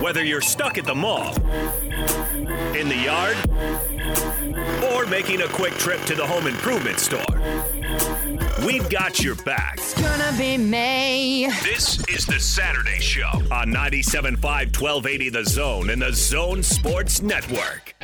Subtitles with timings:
[0.00, 1.34] Whether you're stuck at the mall,
[2.74, 3.36] in the yard,
[4.92, 7.20] or making a quick trip to the home improvement store,
[8.64, 9.74] we've got your back.
[9.76, 11.48] It's gonna be May.
[11.62, 17.94] This is the Saturday Show on 97.5 1280 The Zone and the Zone Sports Network.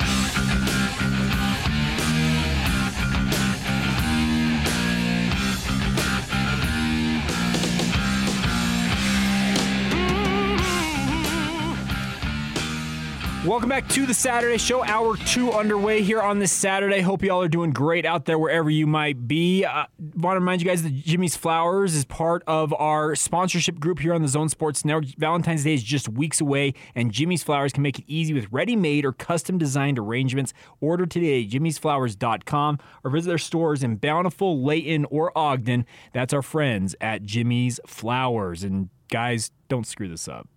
[13.46, 14.82] Welcome back to the Saturday Show.
[14.82, 17.00] Hour two underway here on this Saturday.
[17.00, 19.64] Hope you all are doing great out there wherever you might be.
[19.64, 19.84] Uh,
[20.16, 24.14] Want to remind you guys that Jimmy's Flowers is part of our sponsorship group here
[24.14, 25.14] on the Zone Sports Network.
[25.16, 29.04] Valentine's Day is just weeks away, and Jimmy's Flowers can make it easy with ready-made
[29.04, 30.52] or custom-designed arrangements.
[30.80, 35.86] Order today at jimmysflowers.com or visit their stores in Bountiful, Layton, or Ogden.
[36.12, 38.64] That's our friends at Jimmy's Flowers.
[38.64, 40.48] And guys, don't screw this up.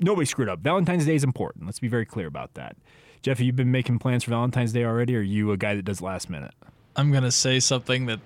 [0.00, 0.60] Nobody screwed up.
[0.60, 1.66] Valentine's Day is important.
[1.66, 2.76] Let's be very clear about that.
[3.22, 5.74] Jeff, have you been making plans for Valentine's Day already, or are you a guy
[5.74, 6.52] that does last minute?
[6.96, 8.18] I'm gonna say something that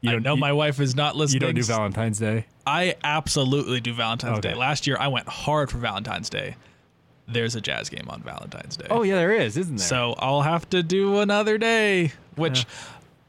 [0.00, 1.42] You don't- know you- my wife is not listening.
[1.42, 2.46] You don't do Valentine's Day?
[2.66, 4.50] I absolutely do Valentine's Okay.
[4.50, 4.54] Day.
[4.54, 6.56] Last year, I went hard for Valentine's Day.
[7.28, 8.86] There's a jazz game on Valentine's Day.
[8.90, 9.86] Oh yeah, there is, isn't there?
[9.86, 12.66] So I'll have to do another day, which,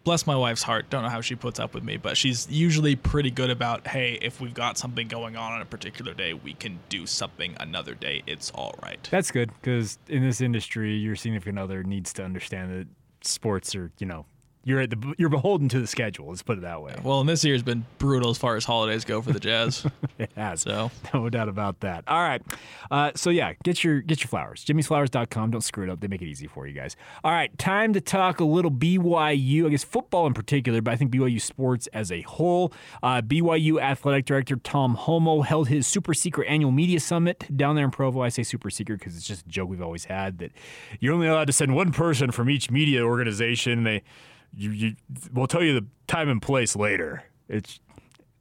[0.03, 2.95] bless my wife's heart, don't know how she puts up with me, but she's usually
[2.95, 6.53] pretty good about, hey, if we've got something going on on a particular day, we
[6.53, 8.23] can do something another day.
[8.27, 9.07] It's all right.
[9.11, 12.87] That's good because in this industry, your significant other needs to understand that
[13.25, 14.25] sports are, you know,
[14.65, 16.27] you're at the you're beholden to the schedule.
[16.29, 16.95] Let's put it that way.
[17.03, 19.85] Well, and this year's been brutal as far as holidays go for the Jazz.
[20.19, 20.61] It has.
[20.61, 22.03] So- no doubt about that.
[22.07, 22.41] All right.
[22.91, 24.63] Uh, so yeah, get your get your flowers.
[24.63, 25.51] Jimmy'sFlowers.com.
[25.51, 25.99] Don't screw it up.
[25.99, 26.95] They make it easy for you guys.
[27.23, 29.65] All right, time to talk a little BYU.
[29.65, 32.71] I guess football in particular, but I think BYU sports as a whole.
[33.01, 37.85] Uh, BYU athletic director Tom Holmoe held his super secret annual media summit down there
[37.85, 38.21] in Provo.
[38.21, 40.51] I say super secret because it's just a joke we've always had that
[40.99, 43.83] you're only allowed to send one person from each media organization.
[43.83, 44.03] They
[44.55, 44.95] you, you
[45.33, 47.23] we'll tell you the time and place later.
[47.49, 47.79] It's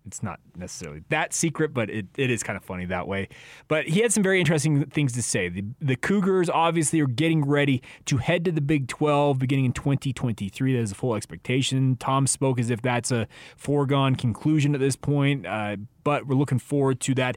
[0.07, 3.29] it's not necessarily that secret, but it, it is kind of funny that way.
[3.69, 5.49] But he had some very interesting things to say.
[5.49, 9.73] The, the Cougars obviously are getting ready to head to the Big 12 beginning in
[9.73, 10.75] 2023.
[10.75, 11.97] That is a full expectation.
[11.97, 16.59] Tom spoke as if that's a foregone conclusion at this point, uh, but we're looking
[16.59, 17.37] forward to that.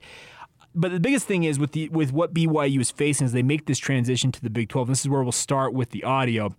[0.78, 3.66] But the biggest thing is with the with what BYU is facing as they make
[3.66, 4.90] this transition to the Big 12.
[4.90, 6.54] This is where we'll start with the audio.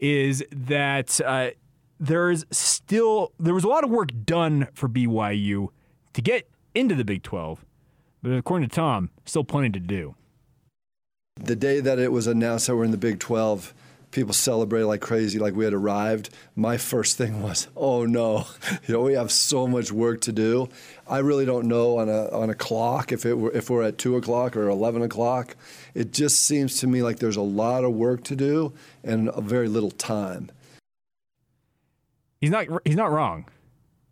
[0.00, 1.50] Is that uh,
[1.98, 5.68] there's still there was a lot of work done for BYU
[6.14, 7.64] to get into the Big 12,
[8.22, 10.14] but according to Tom, still plenty to do.
[11.36, 13.74] The day that it was announced that we're in the Big 12,
[14.10, 16.30] people celebrated like crazy, like we had arrived.
[16.56, 18.46] My first thing was, oh no,
[18.86, 20.68] you know, we have so much work to do.
[21.08, 23.98] I really don't know on a on a clock if it were, if we're at
[23.98, 25.56] two o'clock or eleven o'clock.
[25.94, 28.72] It just seems to me like there's a lot of work to do
[29.02, 30.50] and a very little time.
[32.40, 33.46] He's not he's not wrong.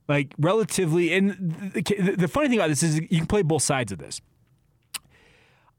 [0.08, 3.92] Like relatively, and the, the funny thing about this is you can play both sides
[3.92, 4.22] of this.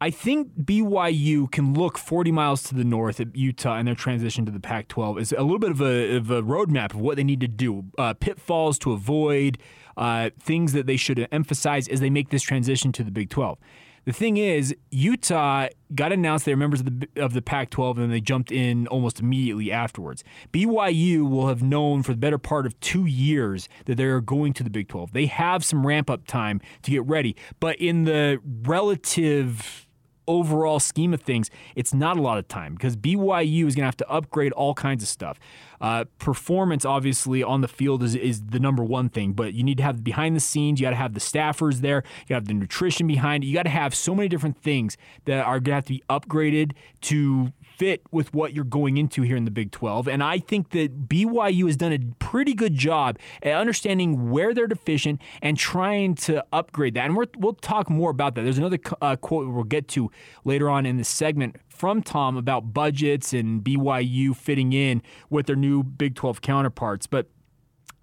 [0.01, 4.45] I think BYU can look 40 miles to the north at Utah and their transition
[4.45, 7.17] to the Pac 12 is a little bit of a, of a roadmap of what
[7.17, 9.57] they need to do, uh, pitfalls to avoid,
[9.97, 13.57] uh, things that they should emphasize as they make this transition to the Big 12.
[14.05, 18.09] The thing is, Utah got announced they're members of the of the Pac-12, and then
[18.09, 20.23] they jumped in almost immediately afterwards.
[20.53, 24.53] BYU will have known for the better part of two years that they are going
[24.53, 25.11] to the Big 12.
[25.11, 29.88] They have some ramp up time to get ready, but in the relative
[30.29, 33.87] overall scheme of things, it's not a lot of time because BYU is going to
[33.87, 35.39] have to upgrade all kinds of stuff.
[35.81, 39.77] Uh, performance, obviously, on the field is, is the number one thing, but you need
[39.77, 40.79] to have behind the scenes.
[40.79, 42.03] You got to have the staffers there.
[42.27, 43.47] You got to have the nutrition behind it.
[43.47, 46.03] You got to have so many different things that are going to have to be
[46.09, 50.09] upgraded to fit with what you're going into here in the Big 12.
[50.09, 54.67] And I think that BYU has done a pretty good job at understanding where they're
[54.67, 57.05] deficient and trying to upgrade that.
[57.05, 58.43] And we're, we'll talk more about that.
[58.43, 60.11] There's another uh, quote we'll get to
[60.43, 65.55] later on in this segment from Tom about budgets and BYU fitting in with their
[65.55, 67.07] new Big 12 counterparts.
[67.07, 67.27] But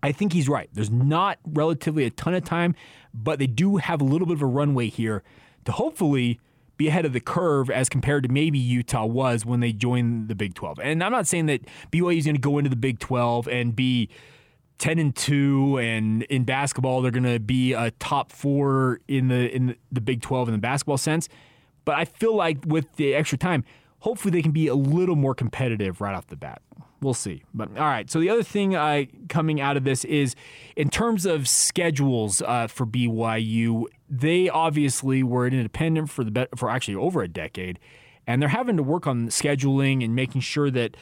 [0.02, 0.70] I think he's right.
[0.72, 2.74] There's not relatively a ton of time,
[3.12, 5.22] but they do have a little bit of a runway here
[5.66, 6.40] to hopefully
[6.76, 10.34] be ahead of the curve as compared to maybe Utah was when they joined the
[10.34, 10.78] Big 12.
[10.82, 13.74] And I'm not saying that BYU is going to go into the Big 12 and
[13.74, 14.08] be
[14.78, 19.54] 10 and 2 and in basketball they're going to be a top 4 in the
[19.54, 21.28] in the Big 12 in the basketball sense,
[21.84, 23.64] but I feel like with the extra time
[24.00, 26.62] hopefully they can be a little more competitive right off the bat.
[27.02, 27.42] We'll see.
[27.52, 28.10] But all right.
[28.10, 30.34] So the other thing uh, coming out of this is,
[30.76, 36.94] in terms of schedules uh, for BYU, they obviously were independent for the for actually
[36.94, 37.78] over a decade,
[38.26, 40.96] and they're having to work on scheduling and making sure that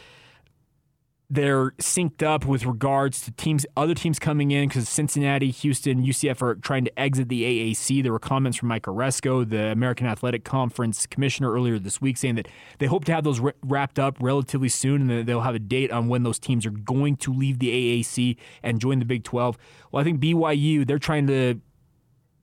[1.34, 6.40] they're synced up with regards to teams, other teams coming in because Cincinnati, Houston, UCF
[6.40, 8.04] are trying to exit the AAC.
[8.04, 12.36] There were comments from Mike Aresco, the American Athletic Conference commissioner, earlier this week, saying
[12.36, 12.46] that
[12.78, 15.90] they hope to have those wrapped up relatively soon, and that they'll have a date
[15.90, 17.68] on when those teams are going to leave the
[18.02, 19.58] AAC and join the Big 12.
[19.90, 21.60] Well, I think BYU they're trying to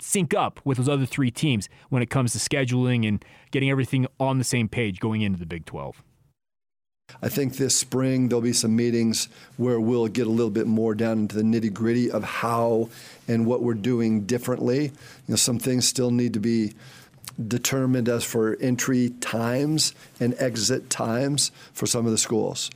[0.02, 4.06] sync up with those other three teams when it comes to scheduling and getting everything
[4.20, 6.04] on the same page going into the Big 12.
[7.22, 9.28] I think this spring there'll be some meetings
[9.58, 12.90] where we'll get a little bit more down into the nitty gritty of how
[13.28, 14.86] and what we're doing differently.
[14.86, 14.92] You
[15.30, 16.74] know, some things still need to be
[17.48, 22.70] determined as for entry times and exit times for some of the schools.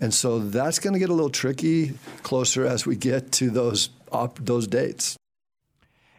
[0.00, 3.90] And so that's going to get a little tricky closer as we get to those
[4.10, 5.16] op- those dates.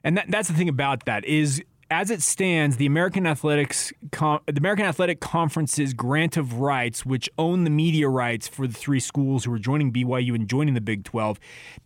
[0.03, 4.39] And that, that's the thing about that is as it stands, the American Athletics, the
[4.55, 9.43] American Athletic Conference's grant of rights, which own the media rights for the three schools
[9.43, 11.38] who are joining BYU and joining the Big 12,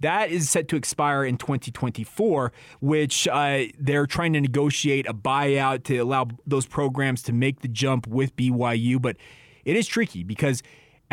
[0.02, 2.54] that is set to expire in 2024.
[2.81, 7.68] Which uh, they're trying to negotiate a buyout to allow those programs to make the
[7.68, 9.18] jump with BYU, but
[9.66, 10.62] it is tricky because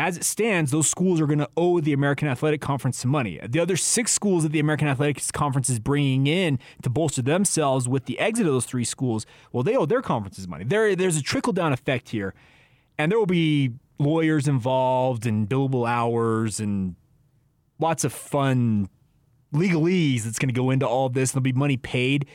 [0.03, 3.39] as it stands, those schools are going to owe the American Athletic Conference some money.
[3.47, 7.87] The other six schools that the American Athletics Conference is bringing in to bolster themselves
[7.87, 10.65] with the exit of those three schools, well, they owe their conferences money.
[10.65, 12.33] There, there's a trickle down effect here,
[12.97, 16.97] and there will be lawyers involved and billable hours and
[17.79, 18.89] lots of fun
[19.53, 21.31] legalese that's going to go into all this.
[21.31, 22.25] There'll be money paid.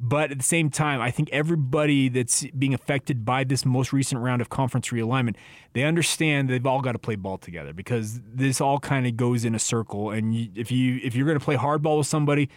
[0.00, 4.20] But at the same time, I think everybody that's being affected by this most recent
[4.20, 5.34] round of conference realignment,
[5.72, 9.44] they understand they've all got to play ball together because this all kind of goes
[9.44, 10.10] in a circle.
[10.10, 12.48] And if you if you're going to play hardball with somebody,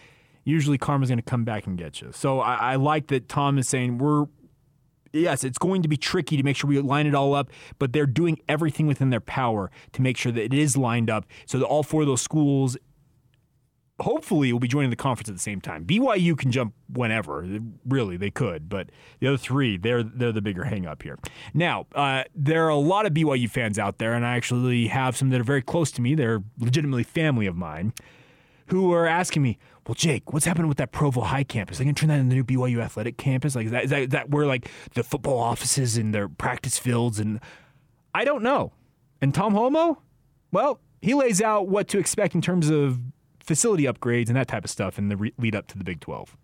[0.44, 2.12] usually karma's going to come back and get you.
[2.12, 4.26] So I, I like that Tom is saying we're
[5.12, 7.92] yes, it's going to be tricky to make sure we line it all up, but
[7.92, 11.58] they're doing everything within their power to make sure that it is lined up so
[11.58, 12.76] that all four of those schools
[14.02, 15.84] hopefully will be joining the conference at the same time.
[15.84, 17.46] BYU can jump whenever,
[17.86, 18.90] really they could, but
[19.20, 21.18] the other three they're they're the bigger hang up here.
[21.54, 25.16] Now uh, there are a lot of BYU fans out there, and I actually have
[25.16, 26.14] some that are very close to me.
[26.14, 27.92] They're legitimately family of mine,
[28.66, 29.58] who are asking me.
[29.84, 31.76] Well, Jake, what's happening with that Provo High campus?
[31.76, 33.56] Are they gonna turn that into the new BYU athletic campus?
[33.56, 37.18] Like, is that, is that, that where like the football offices and their practice fields?
[37.18, 37.40] And
[38.14, 38.72] I don't know.
[39.20, 39.98] And Tom Holmoe,
[40.52, 43.00] well, he lays out what to expect in terms of
[43.44, 46.00] facility upgrades and that type of stuff in the re- lead up to the Big
[46.00, 46.36] 12?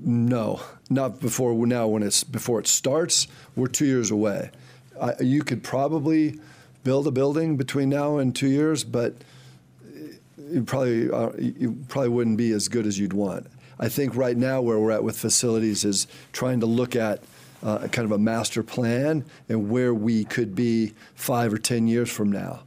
[0.00, 0.60] No,
[0.90, 1.88] not before now.
[1.88, 3.26] When it's before it starts,
[3.56, 4.50] we're two years away.
[5.00, 6.38] I, you could probably
[6.84, 9.14] build a building between now and two years, but
[10.50, 13.48] you probably uh, you probably wouldn't be as good as you'd want.
[13.80, 17.22] I think right now where we're at with facilities is trying to look at
[17.62, 22.08] uh, kind of a master plan and where we could be five or ten years
[22.10, 22.62] from now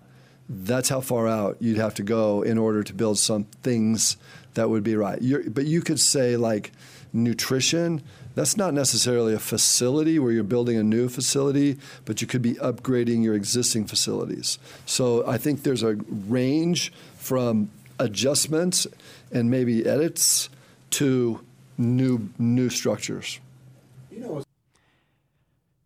[0.51, 4.17] that's how far out you'd have to go in order to build some things
[4.53, 5.21] that would be right.
[5.21, 6.71] You're, but you could say like
[7.13, 8.03] nutrition.
[8.35, 12.53] That's not necessarily a facility where you're building a new facility, but you could be
[12.55, 14.57] upgrading your existing facilities.
[14.85, 15.95] So I think there's a
[16.27, 17.69] range from
[17.99, 18.87] adjustments
[19.31, 20.49] and maybe edits
[20.91, 21.41] to
[21.77, 23.39] new new structures.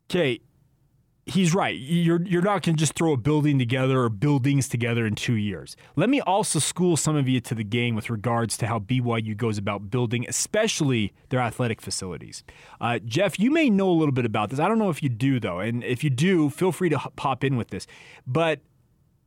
[0.09, 0.39] Okay,
[1.25, 1.75] he's right.
[1.75, 5.33] You're you're not going to just throw a building together or buildings together in two
[5.33, 5.75] years.
[5.95, 9.35] Let me also school some of you to the game with regards to how BYU
[9.35, 12.43] goes about building, especially their athletic facilities.
[12.79, 14.59] Uh, Jeff, you may know a little bit about this.
[14.59, 17.43] I don't know if you do though, and if you do, feel free to pop
[17.43, 17.87] in with this.
[18.27, 18.61] But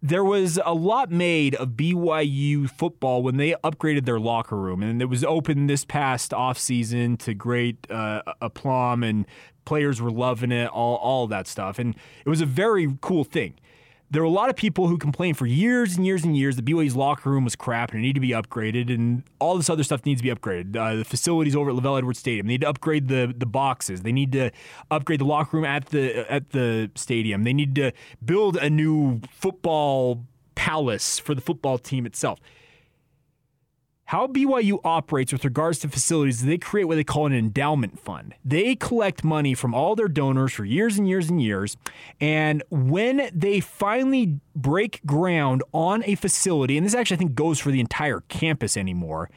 [0.03, 5.03] there was a lot made of BYU football when they upgraded their locker room, and
[5.03, 9.27] it was open this past offseason to great uh, aplomb, and
[9.65, 11.79] players were loving it, all, all that stuff.
[11.79, 13.55] And it was a very cool thing.
[14.11, 16.65] There were a lot of people who complained for years and years and years that
[16.65, 19.83] BYU's locker room was crap and it needed to be upgraded, and all this other
[19.83, 20.77] stuff needs to be upgraded.
[20.77, 24.03] Uh, the facilities over at LaVell Edwards Stadium they need to upgrade the the boxes.
[24.03, 24.51] They need to
[24.91, 27.45] upgrade the locker room at the at the stadium.
[27.45, 27.93] They need to
[28.25, 30.25] build a new football
[30.55, 32.41] palace for the football team itself
[34.09, 38.35] how BYU operates with regards to facilities, they create what they call an endowment fund.
[38.43, 41.77] They collect money from all their donors for years and years and years.
[42.19, 47.59] And when they finally break ground on a facility, and this actually I think goes
[47.61, 49.29] for the entire campus anymore,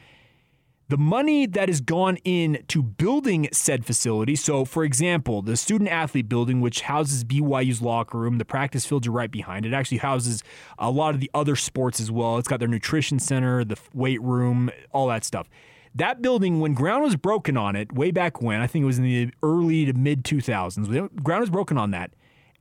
[0.92, 4.36] the money that has gone in to building said facility.
[4.36, 9.06] So, for example, the student athlete building, which houses BYU's locker room, the practice fields
[9.06, 9.72] are right behind it.
[9.72, 10.44] Actually, houses
[10.78, 12.36] a lot of the other sports as well.
[12.36, 15.48] It's got their nutrition center, the weight room, all that stuff.
[15.94, 18.98] That building, when ground was broken on it, way back when, I think it was
[18.98, 22.10] in the early to mid 2000s, when ground was broken on that.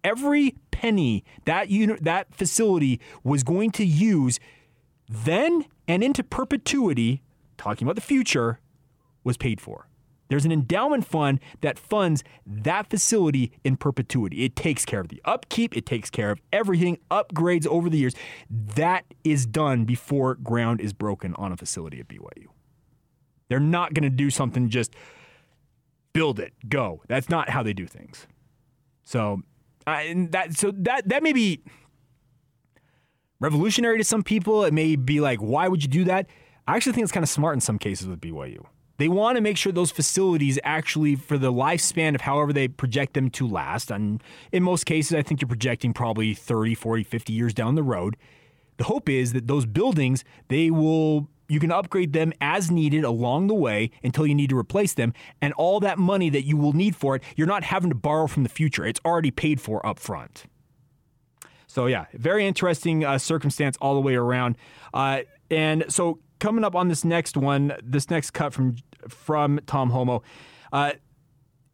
[0.06, 4.40] Every penny that unit, that facility was going to use
[5.10, 7.24] then and into perpetuity
[7.62, 8.60] talking about the future,
[9.24, 9.88] was paid for.
[10.30, 14.46] There's an endowment fund that funds that facility in perpetuity.
[14.46, 18.16] It takes care of the upkeep, it takes care of everything, upgrades over the years.
[18.50, 22.46] That is done before ground is broken on a facility at BYU.
[23.50, 24.96] They're not going to do something just
[26.14, 27.02] build it, go.
[27.10, 28.26] That's not how they do things.
[29.04, 29.42] So,
[29.86, 31.62] uh, that so that that may be
[33.42, 34.64] revolutionary to some people.
[34.64, 36.28] It may be like, why would you do that?
[36.72, 38.64] I actually think it's kind of smart in some cases with BYU.
[38.96, 43.14] They want to make sure those facilities actually, for the lifespan of however they project
[43.14, 44.24] them to last, and
[44.54, 48.16] in most cases, I think you're projecting probably 30, 40, 50 years down the road.
[48.78, 53.48] The hope is that those buildings, they will you can upgrade them as needed along
[53.48, 55.14] the way until you need to replace them.
[55.42, 58.28] And all that money that you will need for it, you're not having to borrow
[58.28, 58.86] from the future.
[58.86, 60.46] It's already paid for up front.
[61.68, 64.56] So, yeah, very interesting uh, circumstance all the way around.
[64.94, 68.76] Uh, and so, coming up on this next one, this next cut from
[69.08, 70.22] from Tom Holmoe.
[70.74, 70.94] Uh,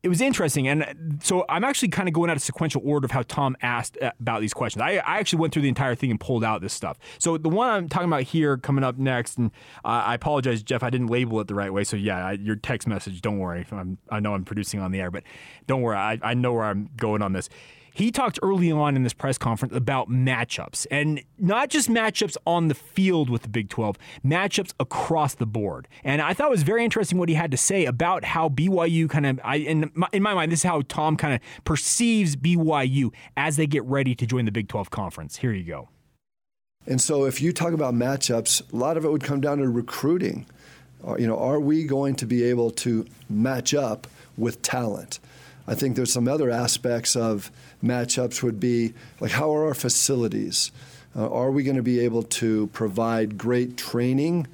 [0.03, 0.67] it was interesting.
[0.67, 3.97] And so I'm actually kind of going out of sequential order of how Tom asked
[4.01, 4.81] uh, about these questions.
[4.81, 6.97] I, I, actually went through the entire thing and pulled out this stuff.
[7.17, 9.51] So the one I'm talking about here coming up next, and
[9.83, 11.83] uh, I apologize, Jeff, I didn't label it the right way.
[11.83, 13.65] So yeah, I, your text message, don't worry.
[13.71, 15.23] I'm, i know I'm producing on the air, but
[15.65, 15.97] don't worry.
[15.97, 17.49] I, I know where I'm going on this.
[17.97, 22.67] He talked early on in this press conference about matchups and not just matchups on
[22.67, 25.87] the field with the Big 12, matchups across the board.
[26.03, 29.09] And I thought it was very interesting what he had to say about how BYU
[29.09, 32.35] kind of, I, in, my, in my mind, this is how Tom kind of perceives
[32.35, 35.37] BYU as they get ready to join the Big 12 conference.
[35.37, 35.89] Here you go.
[36.85, 39.67] And so if you talk about matchups, a lot of it would come down to
[39.67, 40.45] recruiting.
[41.03, 44.05] Uh, you know, are we going to be able to match up
[44.37, 45.17] with talent?
[45.67, 47.51] I think there's some other aspects of
[47.83, 50.71] matchups would be like how are our facilities?
[51.15, 54.47] Uh, are we going to be able to provide great training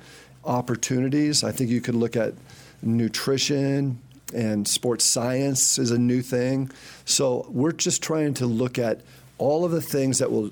[0.46, 1.44] opportunities?
[1.44, 2.34] I think you could look at
[2.82, 4.00] nutrition
[4.34, 6.72] and sports science is a new thing.
[7.06, 9.02] So we're just trying to look at
[9.38, 10.52] all of the things that will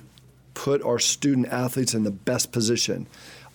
[0.53, 3.07] put our student athletes in the best position.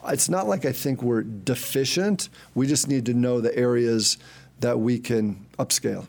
[0.08, 2.28] It's not like I think we're deficient.
[2.54, 4.18] We just need to know the areas
[4.60, 6.06] that we can upscale.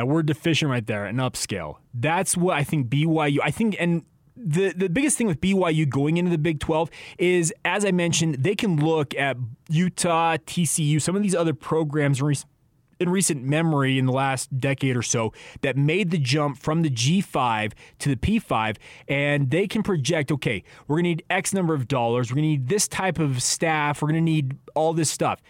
[0.00, 1.76] That word deficient right there, an upscale.
[1.92, 4.02] That's what I think BYU, I think, and
[4.34, 6.88] the, the biggest thing with BYU going into the Big 12
[7.18, 9.36] is, as I mentioned, they can look at
[9.68, 12.22] Utah, TCU, some of these other programs
[12.98, 16.88] in recent memory in the last decade or so that made the jump from the
[16.88, 21.74] G5 to the P5, and they can project okay, we're going to need X number
[21.74, 24.94] of dollars, we're going to need this type of staff, we're going to need all
[24.94, 25.42] this stuff.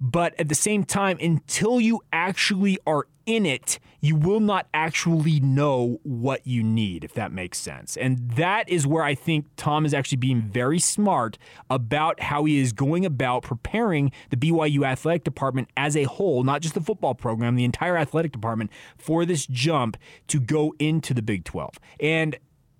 [0.00, 5.38] But at the same time, until you actually are in it, you will not actually
[5.38, 7.94] know what you need, if that makes sense.
[7.98, 11.36] And that is where I think Tom is actually being very smart
[11.68, 16.62] about how he is going about preparing the BYU athletic department as a whole, not
[16.62, 21.22] just the football program, the entire athletic department for this jump to go into the
[21.22, 21.74] Big 12.
[22.00, 22.38] And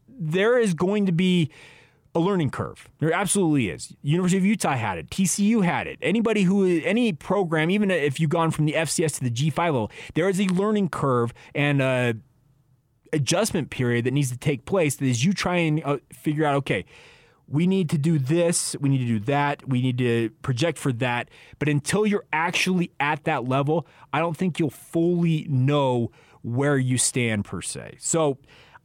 [0.09, 1.51] there is going to be
[2.19, 2.89] a learning curve.
[2.99, 3.95] There absolutely is.
[4.03, 5.09] University of Utah had it.
[5.09, 5.99] TCU had it.
[6.03, 9.91] Anybody who, any program, even if you've gone from the FCS to the G5 level,
[10.15, 12.17] there is a learning curve and a
[13.13, 16.57] adjustment period that needs to take place that is you try and uh, figure out,
[16.57, 16.85] okay,
[17.47, 20.93] we need to do this, we need to do that, we need to project for
[20.95, 21.31] that.
[21.59, 26.11] But until you're actually at that level, I don't think you'll fully know
[26.43, 27.97] where you stand per se.
[27.99, 28.39] So,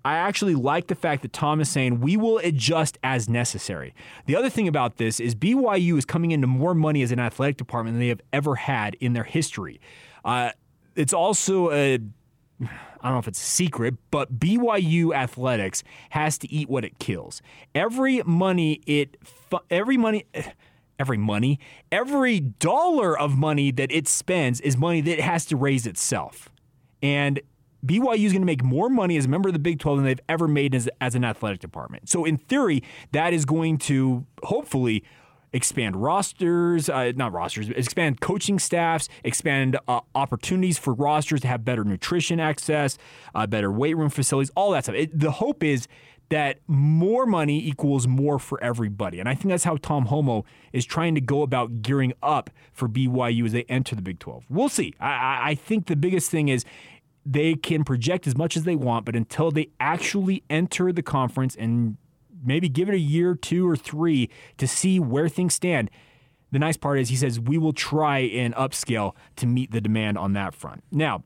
[0.05, 3.93] I actually like the fact that Tom is saying we will adjust as necessary.
[4.25, 7.57] The other thing about this is BYU is coming into more money as an athletic
[7.57, 9.79] department than they have ever had in their history.
[10.25, 10.51] Uh,
[10.95, 12.00] it's also a
[13.03, 17.00] I don't know if it's a secret, but BYU athletics has to eat what it
[17.00, 17.41] kills.
[17.75, 19.17] Every money it
[19.69, 20.25] every money
[21.00, 21.60] every money,
[21.91, 26.50] every dollar of money that it spends is money that it has to raise itself.
[27.01, 27.41] And
[27.85, 30.05] BYU is going to make more money as a member of the Big 12 than
[30.05, 32.09] they've ever made as, as an athletic department.
[32.09, 35.03] So, in theory, that is going to hopefully
[35.53, 41.63] expand rosters, uh, not rosters, expand coaching staffs, expand uh, opportunities for rosters to have
[41.63, 42.97] better nutrition access,
[43.35, 44.95] uh, better weight room facilities, all that stuff.
[44.95, 45.87] It, the hope is
[46.29, 49.19] that more money equals more for everybody.
[49.19, 52.89] And I think that's how Tom Holmoe is trying to go about gearing up for
[52.89, 54.45] BYU as they enter the Big 12.
[54.49, 54.95] We'll see.
[54.99, 56.65] I, I think the biggest thing is
[57.25, 61.56] they can project as much as they want, but until they actually enter the conference
[61.56, 61.98] and
[62.44, 65.89] maybe give it a year, two, or three to see where things stand.
[66.51, 70.18] The nice part is he says we will try and upscale to meet the demand
[70.18, 70.84] on that front.
[70.92, 71.24] Now,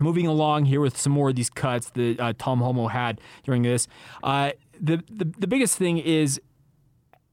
[0.00, 3.62] moving along here with some more of these cuts that uh, Tom Holmoe had during
[3.62, 3.86] this,
[4.22, 6.40] uh, the, the the biggest thing is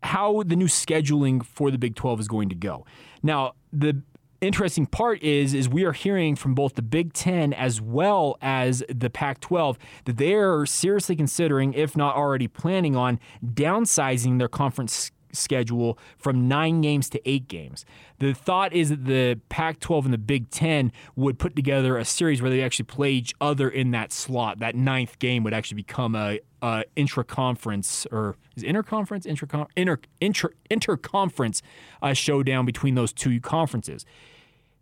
[0.04, 2.86] how the new scheduling for the Big 12 is going to go.
[3.24, 4.04] Now, the
[4.46, 8.84] interesting part is is we are hearing from both the Big 10 as well as
[8.90, 15.12] the Pac-12 that they are seriously considering if not already planning on downsizing their conference
[15.32, 17.86] schedule from 9 games to 8 games.
[18.20, 22.42] The thought is that the Pac-12 and the Big 10 would put together a series
[22.42, 24.60] where they actually play each other in that slot.
[24.60, 30.52] That ninth game would actually become a, a intra-conference or is interconference intra inter, inter,
[30.70, 31.62] interconference
[32.02, 34.06] uh, showdown between those two conferences.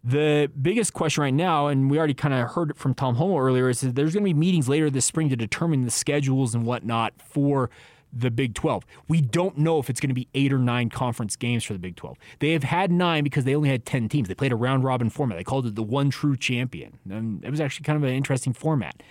[0.03, 3.39] The biggest question right now, and we already kind of heard it from Tom Holmoe
[3.39, 6.53] earlier, is that there's going to be meetings later this spring to determine the schedules
[6.53, 7.69] and whatnot for
[8.11, 8.85] the Big 12.
[9.07, 11.79] We don't know if it's going to be eight or nine conference games for the
[11.79, 12.17] Big 12.
[12.39, 14.27] They have had nine because they only had 10 teams.
[14.27, 15.37] They played a round robin format.
[15.37, 16.99] They called it the one true champion.
[17.09, 19.01] And it was actually kind of an interesting format.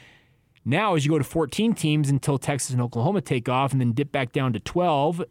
[0.64, 3.92] Now, as you go to 14 teams until Texas and Oklahoma take off and then
[3.92, 5.24] dip back down to 12,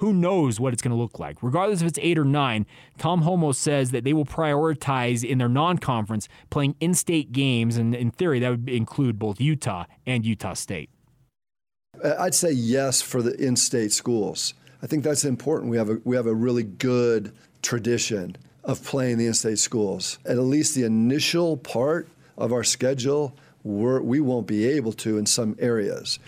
[0.00, 1.42] who knows what it's going to look like.
[1.42, 2.64] Regardless if it's eight or nine,
[2.96, 7.76] Tom Holmoe says that they will prioritize in their non conference playing in state games.
[7.76, 10.88] And in theory, that would include both Utah and Utah State.
[12.02, 14.54] Uh, I'd say yes for the in state schools.
[14.82, 15.70] I think that's important.
[15.70, 20.18] We have a, we have a really good tradition of playing the in state schools.
[20.24, 25.26] At least the initial part of our schedule, we're, we won't be able to in
[25.26, 26.18] some areas.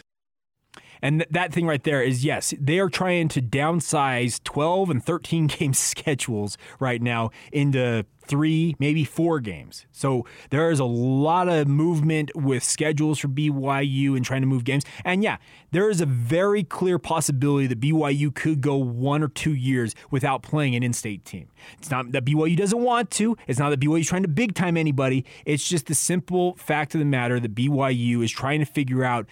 [1.03, 5.05] And th- that thing right there is yes, they are trying to downsize 12 and
[5.05, 9.87] 13 game schedules right now into three, maybe four games.
[9.91, 14.65] So there is a lot of movement with schedules for BYU and trying to move
[14.65, 14.85] games.
[15.05, 15.39] And yeah,
[15.73, 20.43] there is a very clear possibility that BYU could go one or two years without
[20.43, 21.49] playing an in state team.
[21.79, 24.55] It's not that BYU doesn't want to, it's not that BYU is trying to big
[24.55, 25.25] time anybody.
[25.45, 29.27] It's just the simple fact of the matter that BYU is trying to figure out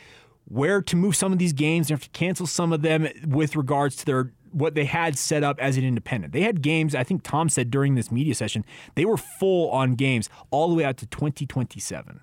[0.51, 1.89] where to move some of these games.
[1.89, 5.45] They have to cancel some of them with regards to their what they had set
[5.45, 6.33] up as an independent.
[6.33, 8.65] They had games, I think Tom said during this media session,
[8.97, 12.21] they were full on games all the way out to 2027.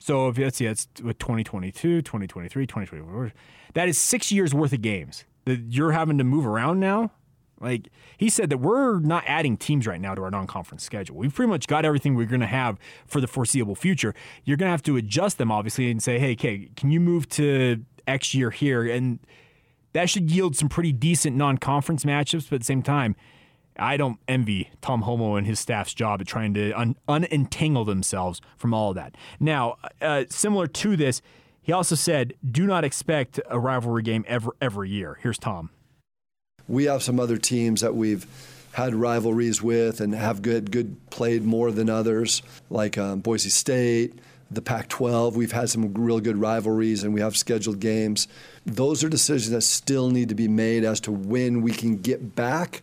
[0.00, 3.32] So if let's see, that's 2022, 2023, 2024.
[3.74, 7.12] That is six years worth of games that you're having to move around now.
[7.64, 11.16] Like he said that we're not adding teams right now to our non-conference schedule.
[11.16, 14.14] We've pretty much got everything we're going to have for the foreseeable future.
[14.44, 17.28] You're going to have to adjust them obviously and say, "Hey, okay, can you move
[17.30, 19.18] to X year here?" And
[19.94, 23.16] that should yield some pretty decent non-conference matchups, but at the same time,
[23.78, 28.40] I don't envy Tom Holmoe and his staff's job at trying to un- unentangle themselves
[28.56, 29.16] from all of that.
[29.40, 31.22] Now, uh, similar to this,
[31.62, 35.70] he also said, "Do not expect a rivalry game ever every year." Here's Tom
[36.68, 38.26] we have some other teams that we've
[38.72, 44.18] had rivalries with and have good good played more than others, like um, Boise State,
[44.50, 45.34] the Pac-12.
[45.34, 48.26] We've had some real good rivalries, and we have scheduled games.
[48.66, 52.34] Those are decisions that still need to be made as to when we can get
[52.34, 52.82] back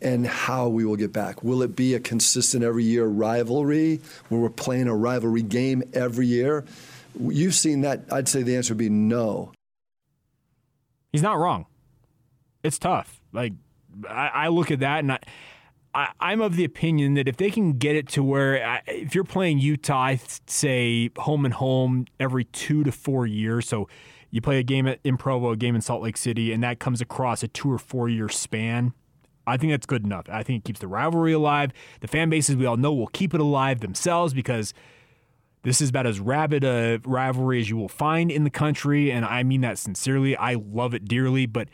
[0.00, 1.42] and how we will get back.
[1.42, 6.26] Will it be a consistent every year rivalry where we're playing a rivalry game every
[6.26, 6.64] year?
[7.18, 8.04] You've seen that.
[8.12, 9.52] I'd say the answer would be no.
[11.12, 11.64] He's not wrong
[12.66, 13.15] it's tough.
[13.36, 13.52] Like
[14.08, 15.18] I, I look at that and I,
[15.94, 19.24] I, am of the opinion that if they can get it to where if you're
[19.24, 23.88] playing Utah, I say home and home every two to four years, so
[24.30, 27.00] you play a game in Provo, a game in Salt Lake City, and that comes
[27.00, 28.92] across a two or four year span.
[29.46, 30.26] I think that's good enough.
[30.28, 31.70] I think it keeps the rivalry alive.
[32.00, 34.74] The fan bases we all know will keep it alive themselves because
[35.62, 39.24] this is about as rabid a rivalry as you will find in the country, and
[39.24, 40.36] I mean that sincerely.
[40.36, 41.68] I love it dearly, but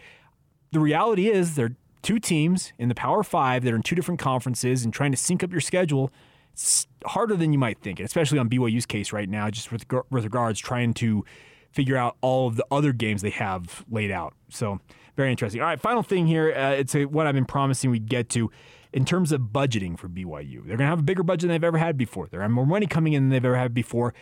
[0.73, 3.95] the reality is there are two teams in the Power Five that are in two
[3.95, 6.11] different conferences and trying to sync up your schedule.
[6.53, 10.25] It's harder than you might think, especially on BYU's case right now, just with, with
[10.25, 11.25] regards trying to
[11.71, 14.35] figure out all of the other games they have laid out.
[14.51, 14.81] So
[15.17, 15.61] very interesting.
[15.61, 16.53] All right, final thing here.
[16.53, 18.51] Uh, it's a, what I've been promising we get to
[18.93, 20.57] in terms of budgeting for BYU.
[20.67, 22.27] They're going to have a bigger budget than they've ever had before.
[22.27, 24.13] They're going to have more money coming in than they've ever had before.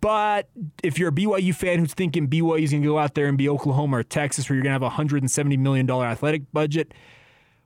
[0.00, 0.48] But
[0.82, 3.36] if you're a BYU fan who's thinking BYU is going to go out there and
[3.36, 6.94] be Oklahoma or Texas, where you're going to have a $170 million athletic budget,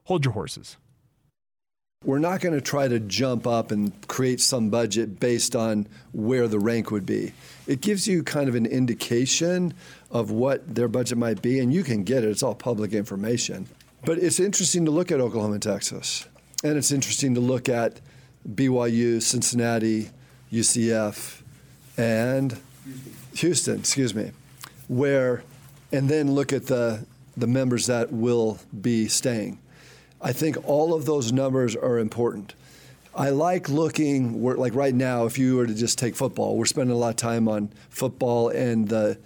[0.05, 0.77] hold your horses.
[2.05, 6.49] We're not going to try to jump up and create some budget based on where
[6.49, 7.33] the rank would be.
[7.69, 9.73] It gives you kind of an indication
[10.11, 12.31] of what their budget might be, and you can get it.
[12.31, 13.69] It's all public information.
[14.05, 16.27] But it's interesting to look at Oklahoma and Texas,
[16.63, 18.01] and it's interesting to look at
[18.49, 20.11] BYU, Cincinnati,
[20.53, 21.43] UCF,
[21.97, 22.59] and
[23.35, 24.33] Houston, excuse me,
[24.89, 25.43] where,
[25.93, 29.59] and then look at the, the members that will be staying.
[30.21, 32.55] I think all of those numbers are important.
[33.15, 36.65] I like looking where, like right now, if you were to just take football, we're
[36.65, 39.19] spending a lot of time on football and the,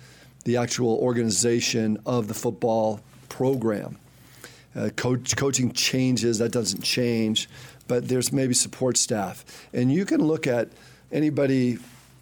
[0.44, 3.98] the actual organization of the football program.
[4.76, 7.48] Uh, coach, coaching changes, that doesn't change,
[7.88, 9.44] but there's maybe support staff.
[9.72, 10.68] And you can look at
[11.10, 11.78] anybody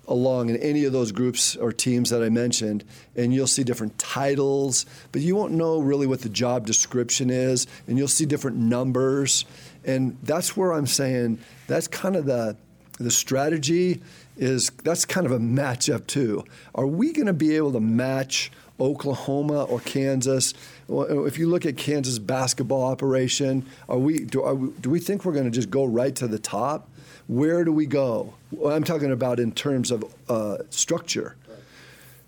[0.07, 2.85] along in any of those groups or teams that I mentioned,
[3.17, 7.67] and you'll see different titles, but you won't know really what the job description is,
[7.87, 9.45] and you'll see different numbers.
[9.85, 12.57] And that's where I'm saying that's kind of the
[12.99, 14.01] the strategy
[14.37, 16.45] is that's kind of a matchup too.
[16.75, 20.55] Are we going to be able to match Oklahoma or Kansas?
[20.89, 25.25] If you look at Kansas basketball operation, are we do, are we, do we think
[25.25, 26.89] we're going to just go right to the top?
[27.27, 28.35] Where do we go?
[28.51, 31.37] Well, I'm talking about in terms of uh, structure.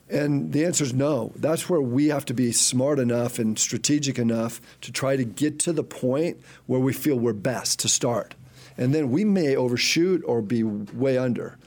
[0.08, 1.32] And the answer is no.
[1.36, 5.58] That's where we have to be smart enough and strategic enough to try to get
[5.60, 8.34] to the point where we feel we're best to start.
[8.78, 11.58] And then we may overshoot or be way under.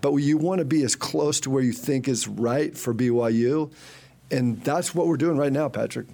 [0.00, 3.70] But you want to be as close to where you think is right for BYU.
[4.30, 6.06] And that's what we're doing right now, Patrick.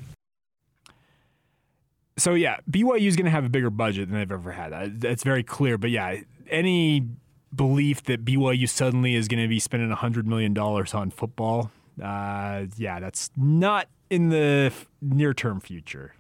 [2.21, 5.01] So, yeah, BYU is going to have a bigger budget than they've ever had.
[5.01, 5.79] That's very clear.
[5.79, 6.17] But, yeah,
[6.49, 7.07] any
[7.55, 11.71] belief that BYU suddenly is going to be spending $100 million on football,
[12.03, 16.15] uh, yeah, that's not in the near term future.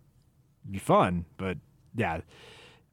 [0.64, 1.58] It'd be fun, but
[1.94, 2.20] yeah.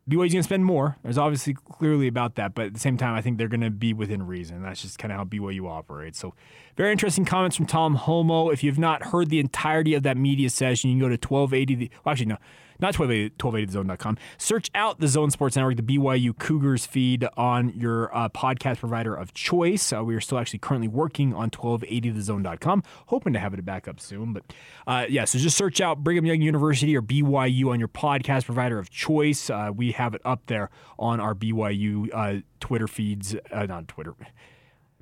[0.10, 0.96] BYU's going to spend more.
[1.04, 3.70] There's obviously clearly about that, but at the same time, I think they're going to
[3.70, 4.64] be within reason.
[4.64, 6.18] That's just kind of how BYU operates.
[6.18, 6.34] So,
[6.78, 8.54] very interesting comments from Tom Holmoe.
[8.54, 11.76] If you've not heard the entirety of that media session, you can go to 1280.
[11.76, 12.38] The, well, actually, no,
[12.80, 14.18] not 1280thezone.com.
[14.38, 19.16] Search out the Zone Sports Network, the BYU Cougars feed on your uh, podcast provider
[19.16, 19.92] of choice.
[19.92, 24.00] Uh, we are still actually currently working on 1280thezone.com, hoping to have it back up
[24.00, 24.34] soon.
[24.34, 24.44] But
[24.86, 28.80] uh, yeah, so just search out Brigham Young University or BYU on your podcast provider
[28.80, 29.50] of choice.
[29.50, 34.14] Uh, we have it up there on our BYU uh, Twitter feeds, uh, not Twitter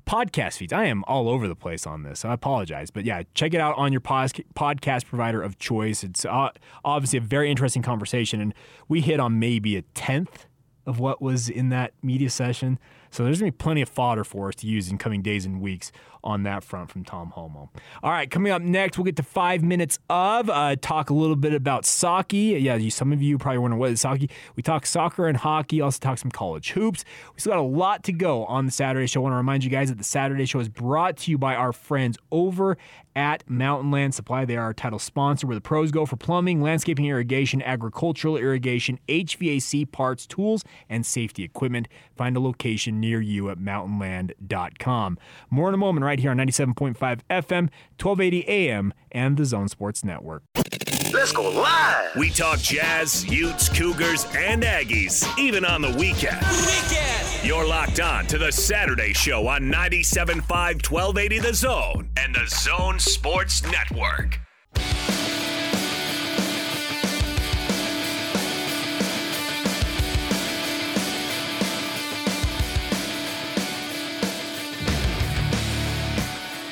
[0.06, 0.72] podcast feeds.
[0.72, 2.24] I am all over the place on this.
[2.24, 2.90] I apologize.
[2.90, 6.04] But yeah, check it out on your podcast provider of choice.
[6.04, 6.50] It's uh,
[6.84, 8.40] obviously a very interesting conversation.
[8.40, 8.54] And
[8.88, 10.46] we hit on maybe a tenth
[10.86, 12.78] of what was in that media session.
[13.16, 15.46] So there's going to be plenty of fodder for us to use in coming days
[15.46, 15.90] and weeks
[16.22, 17.70] on that front from Tom Holmoe.
[18.02, 21.36] All right, coming up next, we'll get to five minutes of uh, talk a little
[21.36, 22.60] bit about Sockey.
[22.60, 24.28] Yeah, some of you probably wonder what is Sockey.
[24.54, 27.06] We talk soccer and hockey, also talk some college hoops.
[27.34, 29.20] We still got a lot to go on the Saturday show.
[29.20, 31.54] I want to remind you guys that the Saturday show is brought to you by
[31.54, 32.76] our friends over
[33.14, 34.44] at Mountainland Supply.
[34.44, 38.98] They are our title sponsor where the pros go for plumbing, landscaping, irrigation, agricultural irrigation,
[39.08, 41.88] HVAC parts, tools, and safety equipment.
[42.16, 45.18] Find a location near you at mountainland.com.
[45.48, 46.96] More in a moment, right here on 97.5
[47.30, 50.42] FM, 1280 AM, and the Zone Sports Network.
[51.12, 52.16] Let's go live.
[52.16, 56.40] We talk jazz, Utes, Cougars, and Aggies, even on the weekend.
[56.40, 57.44] Weekend.
[57.44, 62.98] You're locked on to the Saturday show on 97.5 1280 The Zone and the Zone
[62.98, 64.40] Sports Network.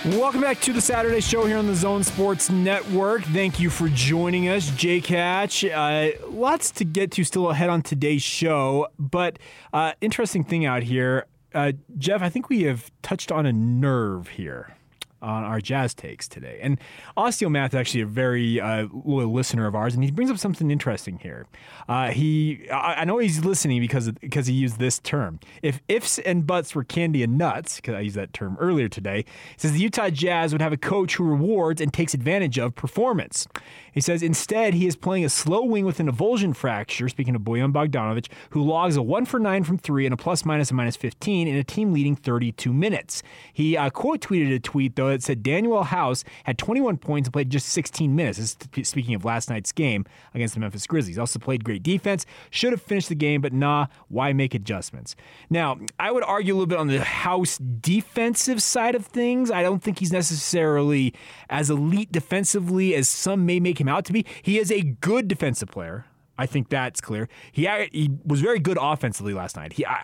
[0.04, 3.22] Welcome back to the Saturday show here on the Zone Sports Network.
[3.22, 5.64] Thank you for joining us, Jake Hatch.
[5.64, 9.38] Uh, lots to get to still ahead on today's show, but
[9.72, 11.24] uh, interesting thing out here.
[11.54, 14.76] Uh, Jeff, I think we have touched on a nerve here
[15.24, 16.58] on our jazz takes today.
[16.60, 16.78] And
[17.16, 20.70] Osteomath is actually a very uh, loyal listener of ours, and he brings up something
[20.70, 21.46] interesting here.
[21.88, 25.40] Uh, he, I, I, know he's listening because because he used this term.
[25.62, 29.24] If ifs and buts were candy and nuts, because I used that term earlier today,
[29.52, 32.74] he says the Utah Jazz would have a coach who rewards and takes advantage of
[32.74, 33.48] performance.
[33.92, 37.08] He says instead he is playing a slow wing with an avulsion fracture.
[37.08, 40.44] Speaking of Bojan Bogdanovic, who logs a one for nine from three and a plus
[40.44, 43.22] minus minus 15 in a team leading 32 minutes.
[43.52, 47.32] He uh, quote tweeted a tweet though that said Danuel House had 21 points and
[47.32, 48.38] played just 16 minutes.
[48.38, 51.18] This is speaking of last night's game against the Memphis Grizzlies.
[51.18, 52.26] Also played great defense.
[52.50, 55.16] Should have finished the game, but nah, why make adjustments?
[55.50, 59.50] Now, I would argue a little bit on the House defensive side of things.
[59.50, 61.14] I don't think he's necessarily
[61.50, 64.26] as elite defensively as some may make him out to be.
[64.42, 67.28] He is a good defensive player I think that's clear.
[67.52, 69.74] He he was very good offensively last night.
[69.74, 70.02] He I,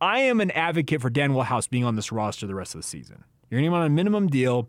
[0.00, 2.86] I am an advocate for Danuel House being on this roster the rest of the
[2.86, 3.24] season.
[3.54, 4.68] You're to him on a minimum deal.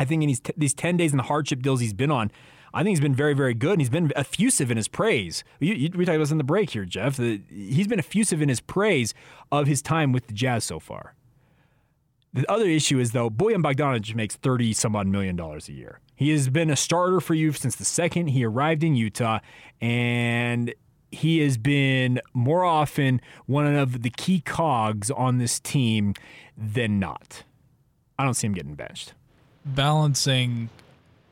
[0.00, 2.32] I think in these, t- these 10 days and the hardship deals he's been on,
[2.74, 5.44] I think he's been very, very good, and he's been effusive in his praise.
[5.60, 7.16] You, you, we talked about this in the break here, Jeff.
[7.16, 9.14] The, he's been effusive in his praise
[9.52, 11.14] of his time with the Jazz so far.
[12.32, 16.00] The other issue is, though, Bojan Bogdanovic makes 30 some odd million dollars a year.
[16.16, 19.38] He has been a starter for you since the second he arrived in Utah,
[19.80, 20.74] and
[21.12, 26.14] he has been more often one of the key cogs on this team
[26.56, 27.44] than not.
[28.20, 29.14] I don't see him getting benched.
[29.64, 30.68] Balancing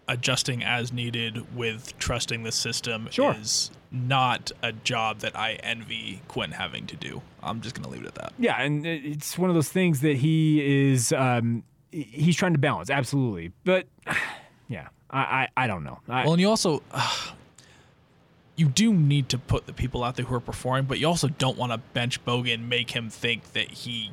[0.09, 3.37] adjusting as needed with trusting the system sure.
[3.39, 7.21] is not a job that I envy Quinn having to do.
[7.43, 8.33] I'm just going to leave it at that.
[8.39, 12.91] Yeah, and it's one of those things that he is um, he's trying to balance
[12.91, 13.53] absolutely.
[13.65, 13.87] But
[14.69, 16.01] yeah, I I, I don't know.
[16.09, 17.17] I, well, and you also uh,
[18.57, 21.29] you do need to put the people out there who are performing, but you also
[21.29, 24.13] don't want to bench Bogan, make him think that he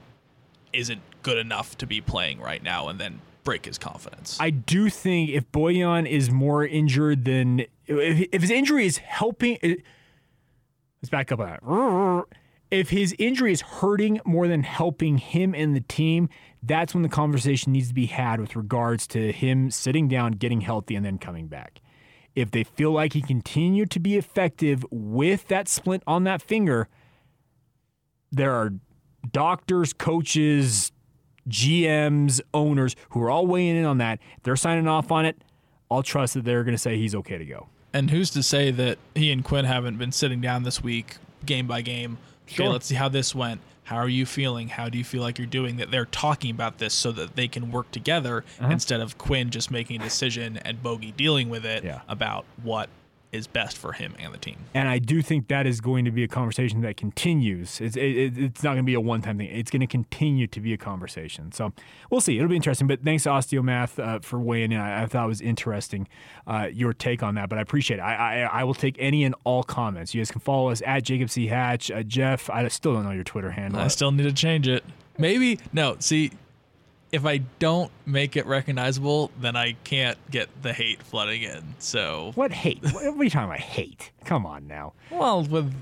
[0.74, 4.38] isn't good enough to be playing right now, and then break his confidence.
[4.40, 9.58] I do think if Bojan is more injured than if, if his injury is helping,
[9.64, 9.78] eh,
[11.02, 12.26] let's back up on that.
[12.70, 16.30] If his injury is hurting more than helping him and the team,
[16.62, 20.62] that's when the conversation needs to be had with regards to him sitting down, getting
[20.62, 21.82] healthy, and then coming back.
[22.36, 26.88] If they feel like he continued to be effective with that splint on that finger,
[28.32, 28.74] there are
[29.32, 30.92] doctors, coaches,
[31.50, 34.20] GMs, owners who are all weighing in on that.
[34.38, 35.42] If they're signing off on it.
[35.90, 37.68] I'll trust that they're going to say he's okay to go.
[37.94, 41.68] And who's to say that he and Quinn haven't been sitting down this week, game
[41.68, 42.18] by game?
[42.46, 42.66] Sure.
[42.66, 43.62] Okay, let's see how this went.
[43.84, 44.68] How are you feeling?
[44.68, 45.78] How do you feel like you're doing?
[45.78, 48.72] That they're talking about this so that they can work together uh-huh.
[48.72, 52.02] instead of Quinn just making a decision and Bogey dealing with it yeah.
[52.10, 52.90] about what
[53.36, 54.58] is best for him and the team.
[54.74, 57.82] And I do think that is going to be a conversation that continues.
[57.82, 59.50] It's, it, it's not going to be a one time thing.
[59.52, 61.52] It's going to continue to be a conversation.
[61.52, 61.74] So
[62.10, 62.38] we'll see.
[62.38, 62.88] It'll be interesting.
[62.88, 64.80] But thanks to Osteomath uh, for weighing in.
[64.80, 66.08] I, I, thought it was interesting
[66.48, 67.50] uh, your take on that.
[67.50, 68.04] But I appreciate it.
[68.04, 70.14] I, I, I, will take any and all comments.
[70.14, 71.48] You guys can follow us at Jacob C.
[71.48, 71.92] Hatch.
[71.92, 73.82] Uh, Jeff, I still don't know your Twitter handle.
[73.82, 74.84] I still need to change it.
[75.18, 75.98] Maybe no.
[76.00, 76.32] See,
[77.16, 81.64] if I don't make it recognizable, then I can't get the hate flooding in.
[81.80, 82.84] So what hate?
[82.84, 83.60] what are you talking about?
[83.60, 84.12] Hate?
[84.26, 84.94] Come on now.
[85.10, 85.74] Well, with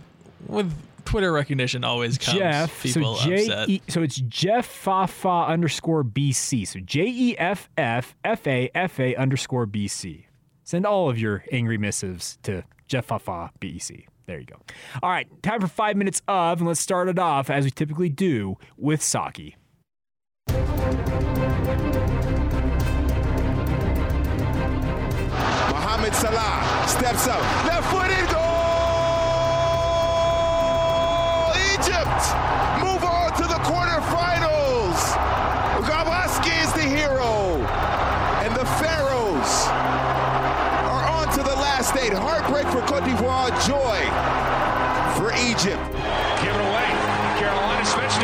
[0.48, 0.72] with
[1.06, 3.70] Twitter recognition always comes Jeff, people so J- upset.
[3.70, 6.68] E, so it's Jeff Fafa underscore BC.
[6.68, 10.26] So J E F F F A F A underscore BC.
[10.64, 14.06] Send all of your angry missives to Jeff Fafa BC.
[14.28, 14.56] There you go.
[15.02, 18.10] All right, time for five minutes of, and let's start it off as we typically
[18.10, 19.56] do with Sockey.
[26.14, 27.42] Mohamed Salah steps up.
[27.66, 28.44] Left footed goal!
[31.74, 32.22] Egypt
[32.82, 35.00] move on to the quarterfinals.
[35.88, 37.58] Gabaski is the hero.
[38.44, 39.68] And the Pharaohs
[40.92, 42.14] are on to the last eight.
[42.14, 44.00] Heartbreak for Cote d'Ivoire, joy
[45.18, 45.82] for Egypt.
[46.42, 46.90] Give it away.
[47.40, 48.23] Carolina Svechnikov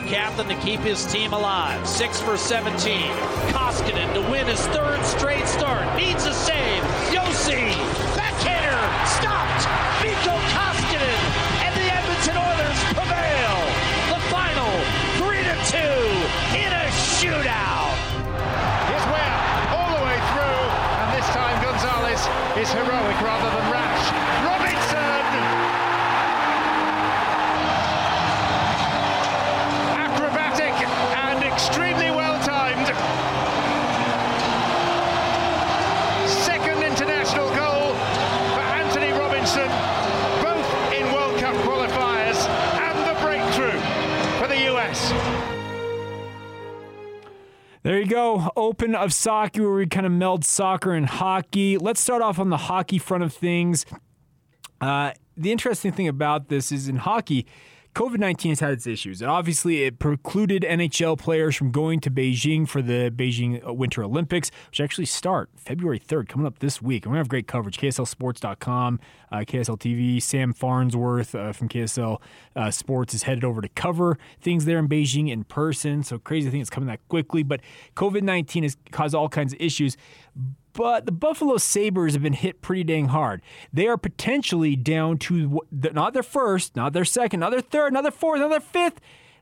[0.00, 1.86] Captain to keep his team alive.
[1.86, 3.10] Six for 17.
[3.52, 5.84] Koskinen to win his third straight start.
[5.96, 6.82] Needs a save.
[7.12, 7.76] Josi.
[8.16, 8.80] Backhander.
[9.04, 9.68] Stopped.
[10.00, 11.20] Mikko Koskinen.
[11.60, 13.56] And the Edmonton Oilers prevail.
[14.16, 14.72] The final
[15.20, 15.78] 3 to 2
[16.56, 16.86] in a
[17.18, 17.92] shootout.
[18.88, 19.28] His way
[19.76, 20.62] all the way through.
[21.04, 22.22] And this time Gonzalez
[22.56, 23.71] is heroic rather than
[47.84, 48.52] There you go.
[48.54, 51.78] Open of soccer, where we kind of meld soccer and hockey.
[51.78, 53.84] Let's start off on the hockey front of things.
[54.80, 57.44] Uh, the interesting thing about this is in hockey,
[57.94, 59.20] COVID 19 has had its issues.
[59.20, 64.50] And obviously, it precluded NHL players from going to Beijing for the Beijing Winter Olympics,
[64.68, 67.04] which actually start February 3rd, coming up this week.
[67.04, 67.78] And we're going to have great coverage.
[67.78, 68.98] KSLSports.com,
[69.30, 72.20] uh, KSL TV, Sam Farnsworth uh, from KSL
[72.56, 76.02] uh, Sports is headed over to cover things there in Beijing in person.
[76.02, 77.42] So crazy thing it's coming that quickly.
[77.42, 77.60] But
[77.94, 79.98] COVID 19 has caused all kinds of issues
[80.72, 83.42] but the Buffalo Sabres have been hit pretty dang hard.
[83.72, 88.02] They are potentially down to not their first, not their second, not their third, not
[88.02, 89.00] their fourth, not their fifth,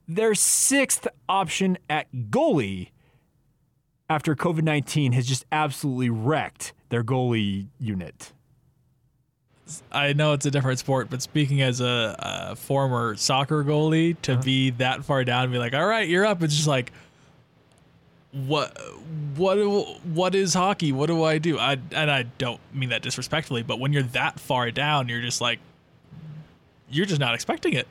[0.08, 2.90] their sixth option at goalie
[4.08, 8.32] after COVID 19 has just absolutely wrecked their goalie unit.
[9.92, 14.32] I know it's a different sport, but speaking as a, a former soccer goalie, to
[14.32, 14.42] uh-huh.
[14.42, 16.90] be that far down and be like, all right, you're up, it's just like,
[18.32, 18.76] what
[19.36, 19.56] what
[20.04, 20.92] what is hockey?
[20.92, 21.58] What do I do?
[21.58, 25.40] I and I don't mean that disrespectfully, but when you're that far down, you're just
[25.40, 25.58] like
[26.88, 27.88] you're just not expecting it.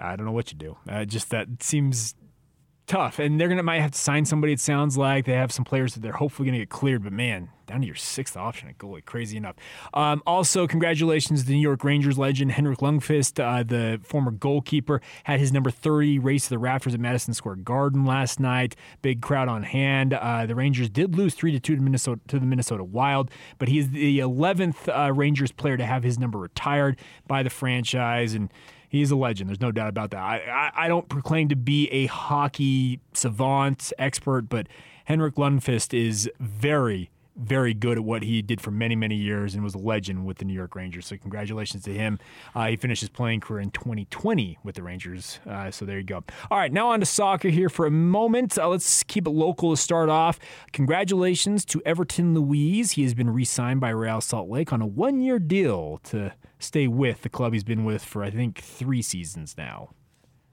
[0.00, 0.76] I don't know what you do.
[0.88, 2.14] Uh, just that seems
[2.88, 4.52] tough, and they're gonna might have to sign somebody.
[4.52, 7.50] It sounds like they have some players that they're hopefully gonna get cleared, but man,
[7.68, 9.54] down to your sixth option at goalie, crazy enough.
[9.94, 15.00] Um, also, congratulations to the New York Rangers legend Henrik Lundqvist, uh, the former goalkeeper,
[15.24, 18.74] had his number 30 race to the rafters at Madison Square Garden last night.
[19.02, 20.14] Big crowd on hand.
[20.14, 23.68] Uh, the Rangers did lose three to two to Minnesota to the Minnesota Wild, but
[23.68, 28.34] he is the 11th uh, Rangers player to have his number retired by the franchise
[28.34, 28.50] and
[28.88, 29.48] he's a legend.
[29.48, 30.20] There's no doubt about that.
[30.20, 34.66] I, I, I, don't proclaim to be a hockey savant expert, but
[35.04, 39.62] Henrik Lundqvist is very, very good at what he did for many, many years and
[39.62, 41.06] was a legend with the New York Rangers.
[41.06, 42.18] So, congratulations to him.
[42.54, 45.40] Uh, he finished his playing career in 2020 with the Rangers.
[45.48, 46.24] Uh, so, there you go.
[46.50, 48.58] All right, now on to soccer here for a moment.
[48.58, 50.38] Uh, let's keep it local to start off.
[50.72, 52.92] Congratulations to Everton Luiz.
[52.92, 56.32] He has been re signed by Real Salt Lake on a one year deal to
[56.58, 59.90] stay with the club he's been with for, I think, three seasons now.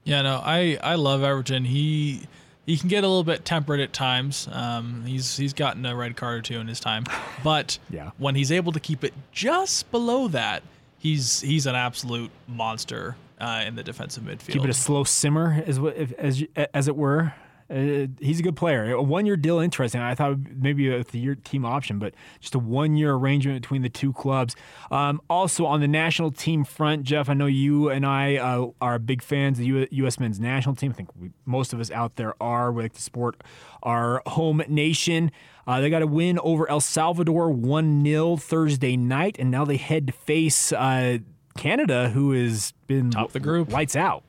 [0.04, 1.64] Yeah, no, I, I love Everton.
[1.64, 2.26] He
[2.64, 4.48] he can get a little bit temperate at times.
[4.50, 7.04] Um, he's he's gotten a red card or two in his time,
[7.44, 8.10] but yeah.
[8.18, 10.62] when he's able to keep it just below that,
[10.98, 14.52] he's he's an absolute monster uh, in the defensive midfield.
[14.52, 15.78] Keep it a slow simmer, as
[16.18, 17.34] as as it were.
[17.68, 18.92] Uh, he's a good player.
[18.92, 20.00] A one year deal, interesting.
[20.00, 23.88] I thought maybe a year team option, but just a one year arrangement between the
[23.88, 24.54] two clubs.
[24.90, 28.98] Um, also on the national team front, Jeff, I know you and I uh, are
[28.98, 30.20] big fans of the U- U.S.
[30.20, 30.92] men's national team.
[30.92, 32.70] I think we, most of us out there are.
[32.72, 33.42] We like to support
[33.82, 35.32] our home nation.
[35.66, 39.76] Uh, they got a win over El Salvador 1 0 Thursday night, and now they
[39.76, 41.18] head to face uh,
[41.56, 44.22] Canada, who has been top the group, lights out.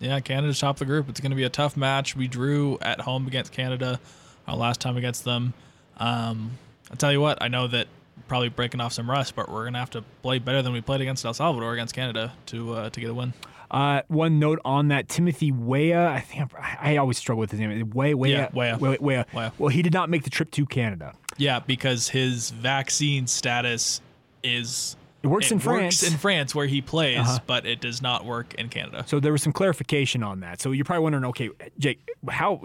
[0.00, 1.08] Yeah, Canada's top of the group.
[1.08, 2.16] It's going to be a tough match.
[2.16, 4.00] We drew at home against Canada
[4.46, 5.54] our last time against them.
[5.98, 6.58] Um,
[6.90, 7.86] I'll tell you what, I know that
[8.28, 10.80] probably breaking off some rust, but we're going to have to play better than we
[10.80, 13.32] played against El Salvador against Canada to uh, to get a win.
[13.70, 16.08] Uh, one note on that, Timothy Weah.
[16.08, 17.90] I think I, always struggle with his name.
[17.90, 18.76] Weah, Weah, yeah, Weah.
[18.78, 19.26] Weah, Weah.
[19.34, 19.52] Weah.
[19.58, 21.14] Well, he did not make the trip to Canada.
[21.38, 24.00] Yeah, because his vaccine status
[24.44, 26.02] is it works it in France.
[26.02, 27.38] in France where he plays, uh-huh.
[27.46, 29.04] but it does not work in Canada.
[29.06, 30.60] So there was some clarification on that.
[30.60, 32.60] So you're probably wondering, okay, Jake, how,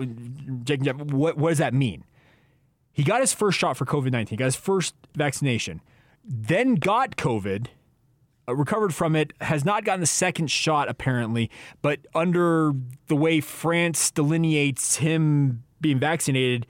[0.65, 2.03] Jake, what, what does that mean?
[2.91, 5.79] He got his first shot for COVID 19, got his first vaccination,
[6.25, 7.67] then got COVID,
[8.49, 11.49] uh, recovered from it, has not gotten the second shot apparently,
[11.81, 12.73] but under
[13.07, 16.67] the way France delineates him being vaccinated,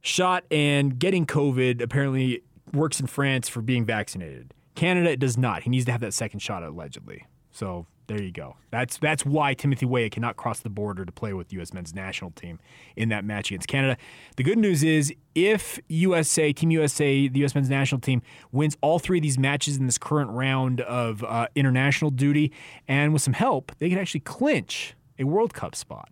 [0.00, 2.40] shot and getting COVID apparently
[2.72, 4.54] works in France for being vaccinated.
[4.84, 5.62] Canada it does not.
[5.62, 7.26] He needs to have that second shot allegedly.
[7.52, 8.56] So there you go.
[8.70, 11.72] That's that's why Timothy Weah cannot cross the border to play with U.S.
[11.72, 12.58] men's national team
[12.94, 13.96] in that match against Canada.
[14.36, 17.54] The good news is if USA, Team USA, the U.S.
[17.54, 18.20] men's national team
[18.52, 22.52] wins all three of these matches in this current round of uh, international duty,
[22.86, 26.10] and with some help, they can actually clinch a World Cup spot.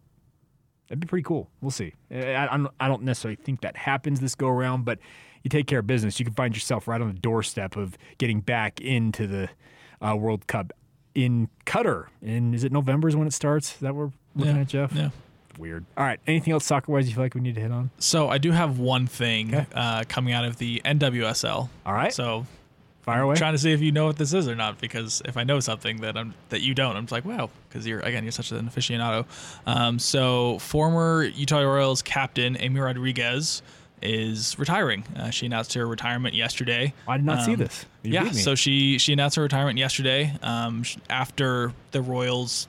[0.88, 1.50] That'd be pretty cool.
[1.60, 1.92] We'll see.
[2.10, 4.98] I, I don't necessarily think that happens this go around, but
[5.42, 8.40] you take care of business, you can find yourself right on the doorstep of getting
[8.40, 9.48] back into the
[10.00, 10.72] uh, World Cup
[11.14, 12.06] in Qatar.
[12.22, 13.74] And is it November is when it starts?
[13.74, 14.60] Is that we're looking yeah.
[14.60, 14.92] at, Jeff?
[14.92, 15.10] Yeah.
[15.58, 15.84] Weird.
[15.96, 16.18] All right.
[16.26, 17.90] Anything else soccer wise you feel like we need to hit on?
[17.98, 19.66] So I do have one thing okay.
[19.74, 21.68] uh, coming out of the NWSL.
[21.84, 22.12] All right.
[22.12, 22.46] So
[23.02, 23.32] fire away.
[23.32, 25.44] I'm trying to see if you know what this is or not, because if I
[25.44, 28.32] know something that I'm that you don't, I'm just like, wow, because you're again you're
[28.32, 29.26] such an aficionado.
[29.66, 33.62] Um, so former Utah Royals captain Amy Rodriguez
[34.02, 35.04] is retiring.
[35.16, 36.92] Uh, she announced her retirement yesterday.
[37.06, 37.86] I did not um, see this.
[38.02, 42.68] You yeah, so she she announced her retirement yesterday um, after the Royals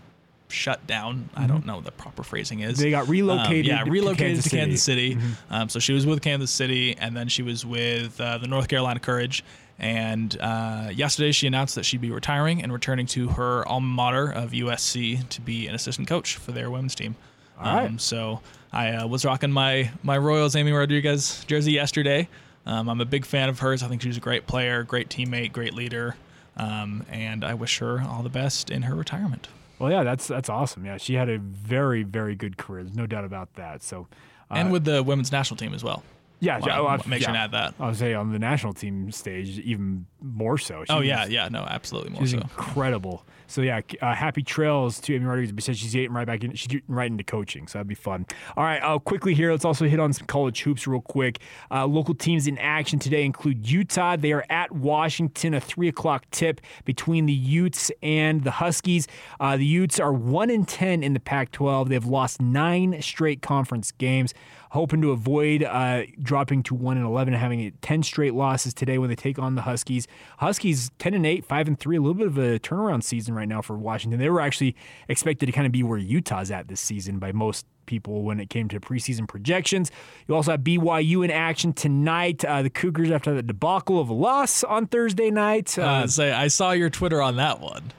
[0.53, 1.30] shut down.
[1.34, 1.39] Mm-hmm.
[1.39, 2.78] I don't know what the proper phrasing is.
[2.78, 3.72] They got relocated.
[3.72, 5.12] Um, yeah, relocated to Kansas to Kansas City.
[5.14, 5.22] City.
[5.22, 5.53] Mm-hmm.
[5.53, 8.68] Um, so she was with Kansas City, and then she was with uh, the North
[8.68, 9.43] Carolina Courage,
[9.80, 14.32] And uh, yesterday, she announced that she'd be retiring and returning to her alma mater
[14.32, 17.16] of USC to be an assistant coach for their women's team.
[17.64, 17.89] All right.
[17.89, 18.41] Um, so
[18.72, 22.28] I uh, was rocking my my Royals Amy Rodriguez jersey yesterday.
[22.66, 23.84] Um, I'm a big fan of hers.
[23.84, 26.16] I think she's a great player, great teammate, great leader,
[26.57, 29.47] um, and I wish her all the best in her retirement.
[29.80, 30.86] Well, yeah, that's that's awesome.
[30.86, 32.84] Yeah, she had a very very good career.
[32.84, 33.84] There's no doubt about that.
[33.84, 34.07] So,
[34.49, 36.03] uh, and with the women's national team as well.
[36.44, 37.28] Yeah, Well, yeah, oh, I- make sure yeah.
[37.30, 37.74] and add that.
[37.80, 40.84] I would say on the national team stage even more so.
[40.86, 42.38] She Oh was- yeah, yeah, no, absolutely more She's so.
[42.39, 43.26] incredible.
[43.48, 46.56] So yeah, uh, happy trails to Amy Rodriguez because she's getting right back in.
[46.56, 48.26] She's getting right into coaching, so that'd be fun.
[48.58, 51.39] All right, uh, quickly here, let's also hit on some college hoops real quick.
[51.70, 54.16] Uh, local teams in action today include Utah.
[54.16, 59.08] They are at Washington, a three o'clock tip between the Utes and the Huskies.
[59.39, 61.89] Uh, the Utes are one in ten in the Pac-12.
[61.89, 64.34] They've lost nine straight conference games
[64.74, 68.97] hoping to avoid uh, dropping to one and eleven and having ten straight losses today
[68.97, 70.07] when they take on the Huskies.
[70.39, 73.47] Huskies ten and eight, five and three, a little bit of a turnaround season right
[73.47, 74.19] now for Washington.
[74.19, 74.76] They were actually
[75.07, 78.49] expected to kind of be where Utah's at this season by most people when it
[78.49, 79.91] came to preseason projections.
[80.28, 82.43] You also have BYU in action tonight.
[82.43, 85.78] Uh, the Cougars after the debacle of a loss on Thursday night.
[85.78, 87.91] Uh, Uh, say I saw your Twitter on that one.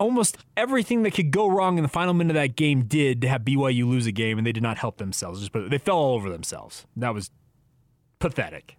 [0.00, 3.28] Almost everything that could go wrong in the final minute of that game did to
[3.28, 5.40] have BYU lose a game, and they did not help themselves.
[5.40, 6.86] Just they fell all over themselves.
[6.96, 7.30] That was
[8.18, 8.76] pathetic.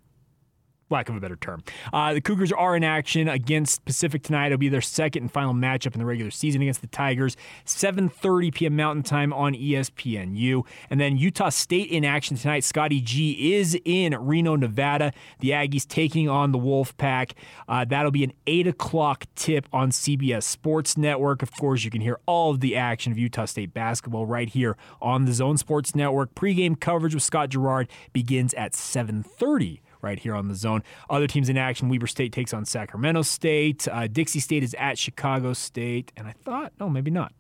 [0.92, 1.64] Lack of a better term.
[1.94, 4.48] Uh, the Cougars are in action against Pacific tonight.
[4.48, 7.38] It'll be their second and final matchup in the regular season against the Tigers.
[7.66, 8.76] 7:30 p.m.
[8.76, 10.66] Mountain Time on ESPNU.
[10.90, 12.64] And then Utah State in action tonight.
[12.64, 15.14] Scotty G is in Reno, Nevada.
[15.40, 17.32] The Aggies taking on the Wolfpack.
[17.68, 21.42] Uh, that'll be an eight o'clock tip on CBS Sports Network.
[21.42, 24.78] Of course, you can hear all of the action of Utah State basketball right here
[25.02, 26.36] on the Zone Sports Network.
[26.36, 30.84] Pre-game coverage with Scott Garrard begins at 7:30 right here on the zone.
[31.10, 33.88] Other teams in action: Weber State takes on Sacramento State.
[33.88, 37.34] Uh, Dixie State is at Chicago State, and I thought, no, maybe not.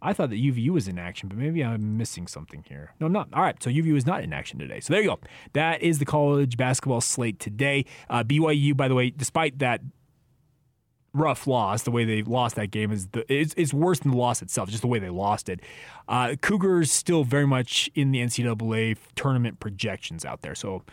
[0.00, 2.94] I thought that UVU was in action, but maybe I'm missing something here.
[3.00, 3.28] No, I'm not.
[3.32, 4.78] All right, so UVU is not in action today.
[4.78, 5.18] So there you go.
[5.54, 7.84] That is the college basketball slate today.
[8.08, 9.80] Uh, BYU, by the way, despite that
[11.14, 11.82] rough loss.
[11.82, 14.68] The way they lost that game is the it's, it's worse than the loss itself.
[14.68, 15.60] Just the way they lost it.
[16.06, 20.54] Uh, Cougars still very much in the NCAA tournament projections out there.
[20.54, 20.84] So.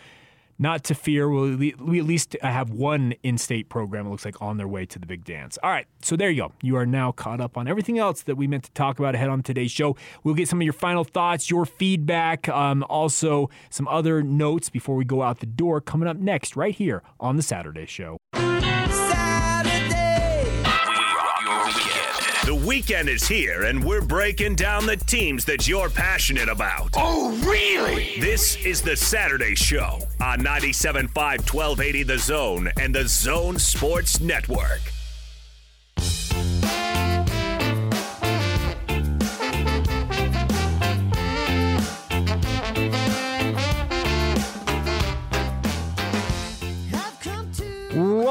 [0.57, 1.27] Not to fear.
[1.27, 4.07] We'll, we at least have one in-state program.
[4.07, 5.57] It looks like on their way to the big dance.
[5.61, 6.51] All right, so there you go.
[6.61, 9.29] You are now caught up on everything else that we meant to talk about ahead
[9.29, 9.97] on today's show.
[10.23, 14.95] We'll get some of your final thoughts, your feedback, um, also some other notes before
[14.95, 15.81] we go out the door.
[15.81, 18.17] Coming up next, right here on the Saturday Show.
[22.45, 26.91] The weekend is here, and we're breaking down the teams that you're passionate about.
[26.95, 28.19] Oh, really?
[28.19, 34.81] This is the Saturday Show on 97.5 1280 The Zone and the Zone Sports Network.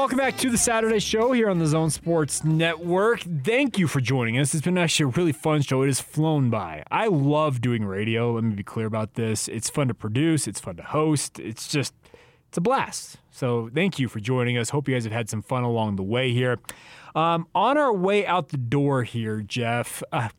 [0.05, 3.21] Welcome back to the Saturday Show here on the Zone Sports Network.
[3.43, 4.53] Thank you for joining us.
[4.53, 5.81] It's been actually a really fun show.
[5.81, 6.83] It has flown by.
[6.91, 8.33] I love doing radio.
[8.33, 9.47] Let me be clear about this.
[9.47, 11.39] It's fun to produce, it's fun to host.
[11.39, 11.95] It's just,
[12.47, 13.17] it's a blast.
[13.31, 14.69] So thank you for joining us.
[14.69, 16.59] Hope you guys have had some fun along the way here.
[17.15, 20.03] Um, on our way out the door here, Jeff.
[20.11, 20.29] Uh,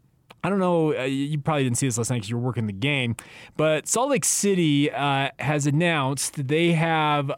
[0.44, 0.96] I don't know.
[0.96, 3.16] Uh, you probably didn't see this last night because you were working the game,
[3.56, 7.32] but Salt Lake City uh, has announced they have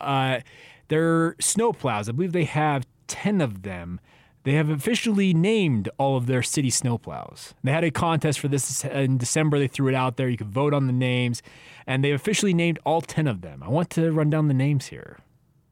[0.88, 2.08] their snowplows.
[2.08, 4.00] I believe they have ten of them.
[4.44, 7.52] They have officially named all of their city snowplows.
[7.62, 9.58] They had a contest for this in December.
[9.58, 10.28] They threw it out there.
[10.28, 11.42] You could vote on the names,
[11.86, 13.62] and they officially named all ten of them.
[13.62, 15.18] I want to run down the names here.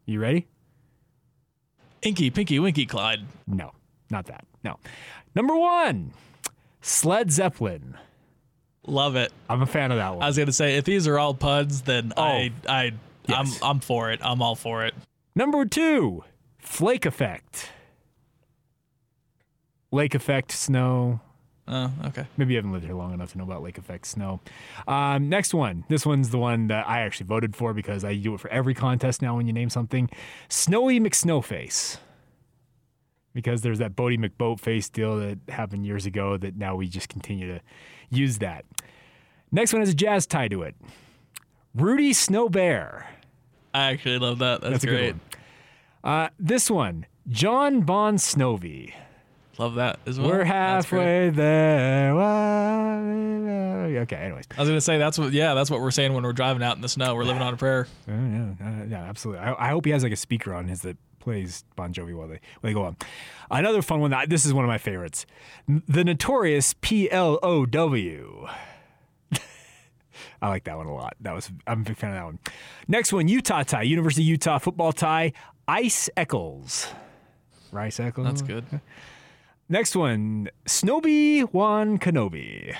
[0.05, 0.47] You ready?
[2.03, 3.25] Inky, Pinky, Winky, Clyde.
[3.47, 3.73] No,
[4.11, 4.45] not that.
[4.63, 4.79] No.
[5.35, 6.13] Number one,
[6.81, 7.97] Sled Zeppelin.
[8.87, 9.33] Love it.
[9.49, 10.23] I'm a fan of that one.
[10.23, 12.71] I was gonna say if these are all puds, then I oh.
[12.71, 12.93] I
[13.27, 13.59] Yes.
[13.63, 14.21] I'm I'm for it.
[14.23, 14.95] I'm all for it.
[15.35, 16.25] Number two,
[16.59, 17.71] Flake Effect.
[19.93, 21.21] Lake Effect Snow.
[21.69, 22.27] Oh, okay.
[22.37, 24.41] Maybe you haven't lived here long enough to know about Lake Effect Snow.
[24.87, 25.85] Um, next one.
[25.89, 28.75] This one's the one that I actually voted for because I do it for every
[28.75, 30.09] contest now when you name something.
[30.49, 31.99] Snowy McSnowface.
[33.35, 37.47] Because there's that Boaty McBoatface deal that happened years ago that now we just continue
[37.49, 37.61] to
[38.11, 38.65] use that.
[39.51, 40.75] Next one has a jazz tie to it.
[41.77, 43.05] Rudy Snowbert.
[43.75, 44.63] I actually love that.
[44.63, 45.13] That's, That's great.
[45.13, 45.21] one.
[46.03, 48.95] Uh, this one, John Bon Snovey.
[49.59, 50.29] Love that as well.
[50.31, 52.13] We're halfway there.
[54.03, 54.45] Okay, anyways.
[54.57, 55.33] I was gonna say that's what.
[55.33, 57.15] Yeah, that's what we're saying when we're driving out in the snow.
[57.15, 57.87] We're living on a prayer.
[58.09, 59.43] Uh, yeah, uh, yeah, absolutely.
[59.43, 62.29] I, I hope he has like a speaker on his that plays Bon Jovi while
[62.29, 62.97] they while they go on.
[63.51, 64.11] Another fun one.
[64.11, 65.27] That, this is one of my favorites.
[65.67, 68.49] The notorious PLOW.
[70.47, 71.17] I like that one a lot.
[71.23, 72.39] That was I'm a big fan of that one.
[72.87, 75.33] Next one, Utah tie, University of Utah football tie,
[75.67, 76.87] Ice Eccles.
[77.73, 78.29] Rice Eccles.
[78.29, 78.65] That's good.
[79.69, 82.77] Next one, Snowy Wan Kenobi.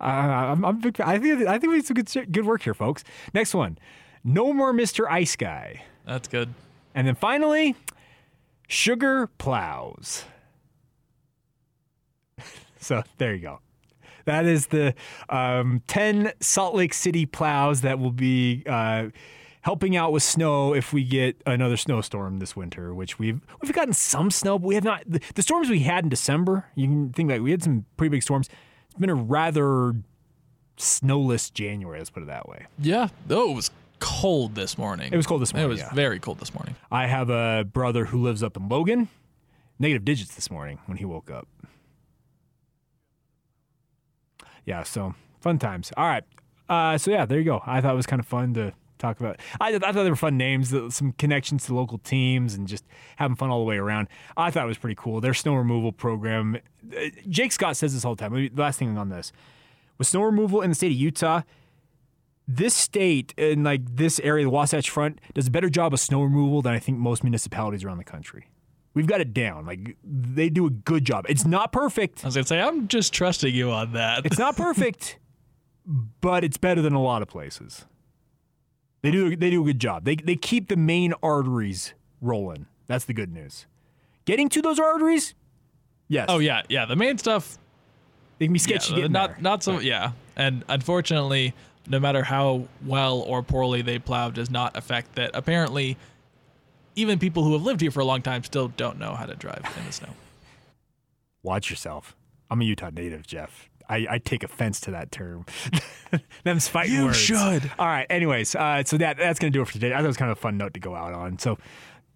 [0.00, 2.62] Uh, I'm, I'm a big, I think I think we did some good good work
[2.62, 3.02] here, folks.
[3.32, 3.76] Next one,
[4.22, 5.10] no more Mr.
[5.10, 6.54] Ice Guy, That's good.
[6.94, 7.74] and then finally,
[8.68, 10.26] Sugar Plows.
[12.78, 13.58] so there you go.
[14.24, 14.94] That is the
[15.28, 19.08] um, ten Salt Lake City plows that will be uh,
[19.62, 22.94] helping out with snow if we get another snowstorm this winter.
[22.94, 25.02] Which we've we've gotten some snow, but we have not.
[25.06, 28.10] The, the storms we had in December, you can think like we had some pretty
[28.10, 28.48] big storms.
[28.86, 29.94] It's been a rather
[30.76, 31.98] snowless January.
[31.98, 32.66] Let's put it that way.
[32.78, 33.08] Yeah.
[33.30, 33.70] Oh, it was
[34.00, 35.12] cold this morning.
[35.12, 35.94] It was cold this morning, It was yeah.
[35.94, 36.76] very cold this morning.
[36.90, 39.08] I have a brother who lives up in Logan.
[39.78, 41.48] Negative digits this morning when he woke up.
[44.64, 45.92] Yeah, so fun times.
[45.96, 46.24] All right.
[46.68, 47.62] Uh, so yeah, there you go.
[47.66, 49.38] I thought it was kind of fun to talk about.
[49.60, 52.84] I, I thought they were fun names, some connections to local teams, and just
[53.16, 54.08] having fun all the way around.
[54.36, 55.20] I thought it was pretty cool.
[55.20, 56.56] Their snow removal program.
[56.96, 58.32] uh, Jake Scott says this all the time.
[58.32, 59.32] The last thing on this
[59.98, 61.42] with snow removal in the state of Utah
[62.46, 66.22] this state and like this area, the Wasatch Front, does a better job of snow
[66.22, 68.48] removal than I think most municipalities around the country.
[68.94, 69.66] We've got it down.
[69.66, 71.26] Like they do a good job.
[71.28, 72.24] It's not perfect.
[72.24, 74.24] I was gonna say I'm just trusting you on that.
[74.24, 75.18] It's not perfect,
[76.20, 77.86] but it's better than a lot of places.
[79.02, 80.04] They do they do a good job.
[80.04, 82.66] They they keep the main arteries rolling.
[82.86, 83.66] That's the good news.
[84.24, 85.34] Getting to those arteries,
[86.08, 86.26] yes.
[86.28, 86.86] oh yeah, yeah.
[86.86, 87.58] The main stuff
[88.38, 88.94] they can be sketchy.
[88.94, 89.42] getting not there.
[89.42, 90.12] not so yeah.
[90.36, 91.52] And unfortunately,
[91.88, 95.32] no matter how well or poorly they plow, does not affect that.
[95.34, 95.96] Apparently,
[96.96, 99.34] even people who have lived here for a long time still don't know how to
[99.34, 100.10] drive in the snow.
[101.42, 102.16] Watch yourself.
[102.50, 103.68] I'm a Utah native, Jeff.
[103.88, 105.44] I, I take offense to that term.
[106.44, 107.18] Them's fighting You words.
[107.18, 107.70] should.
[107.78, 108.06] All right.
[108.08, 109.92] Anyways, uh, so that that's gonna do it for today.
[109.92, 111.38] I thought it was kind of a fun note to go out on.
[111.38, 111.58] So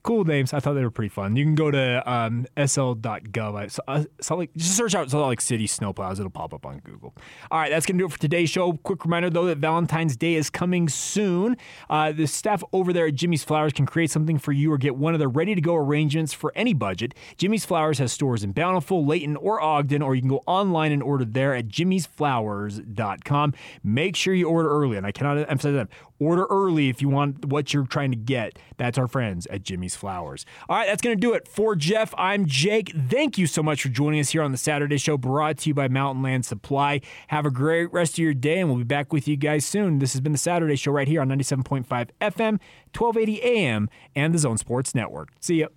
[0.09, 0.55] cool names.
[0.55, 1.37] I thought they were pretty fun.
[1.37, 3.55] You can go to um, sl.gov.
[3.55, 6.13] I- so- uh, just search out Salt Lake City snowplows.
[6.19, 7.15] It'll pop up on Google.
[7.51, 8.73] All right, that's going to do it for today's show.
[8.73, 11.57] Quick reminder, though, that Valentine's Day is coming soon.
[11.91, 14.97] Uh, the staff over there at Jimmy's Flowers can create something for you or get
[14.97, 17.15] one of their ready to go arrangements for any budget.
[17.37, 21.03] Jimmy's Flowers has stores in Bountiful, Layton, or Ogden, or you can go online and
[21.03, 23.53] order there at jimmysflowers.com.
[23.85, 25.89] Make sure you order early, and I cannot emphasize that.
[26.21, 28.59] Order early if you want what you're trying to get.
[28.77, 30.45] That's our friends at Jimmy's Flowers.
[30.69, 31.47] All right, that's going to do it.
[31.47, 32.93] For Jeff, I'm Jake.
[33.09, 35.75] Thank you so much for joining us here on the Saturday Show, brought to you
[35.75, 37.01] by Mountainland Supply.
[37.29, 40.01] Have a great rest of your day, and we'll be back with you guys soon.
[40.01, 41.87] This has been the Saturday Show right here on 97.5
[42.21, 42.59] FM,
[42.97, 45.31] 1280 AM, and the Zone Sports Network.
[45.41, 45.69] See ya.